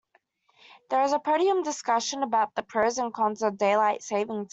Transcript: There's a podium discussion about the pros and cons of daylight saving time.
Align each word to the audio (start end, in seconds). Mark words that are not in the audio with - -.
There's 0.89 1.11
a 1.11 1.19
podium 1.19 1.61
discussion 1.61 2.23
about 2.23 2.55
the 2.55 2.63
pros 2.63 2.97
and 2.97 3.13
cons 3.13 3.43
of 3.43 3.59
daylight 3.59 4.01
saving 4.01 4.45
time. 4.47 4.49